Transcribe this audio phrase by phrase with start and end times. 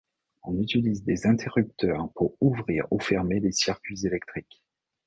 [0.41, 4.63] On utilise des interrupteurs pour ouvrir ou fermer les circuits électriques.